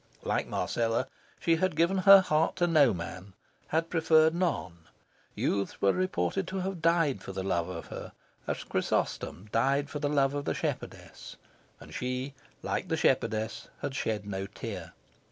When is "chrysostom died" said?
8.63-9.91